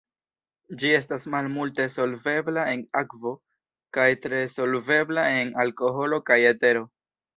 Ĝi 0.83 0.89
estas 0.99 1.25
malmulte 1.33 1.85
solvebla 1.95 2.63
en 2.71 2.81
akvo 3.03 3.33
kaj 3.99 4.07
tre 4.25 4.41
solvebla 4.55 5.27
en 5.43 5.53
alkoholo 5.65 6.23
kaj 6.31 6.41
etero. 6.55 6.83